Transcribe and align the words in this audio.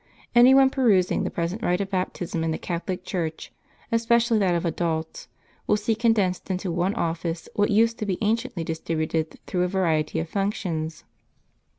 Any 0.33 0.55
one 0.55 0.71
perusing 0.71 1.23
the 1.25 1.29
present 1.29 1.61
rite 1.61 1.79
of 1.79 1.91
baptism 1.91 2.43
in 2.43 2.49
the 2.49 2.57
Catholic 2.57 3.05
Church, 3.05 3.51
especially 3.91 4.39
that 4.39 4.55
of 4.55 4.65
adults, 4.65 5.27
will 5.67 5.77
see 5.77 5.93
condensed 5.93 6.49
into 6.49 6.71
one 6.71 6.95
office 6.95 7.47
what 7.53 7.69
used 7.69 7.99
to 7.99 8.07
be 8.07 8.17
anciently 8.19 8.63
distributed 8.63 9.37
through 9.45 9.61
a 9.61 9.67
variety 9.67 10.17
of 10.19 10.27
functions. 10.27 11.03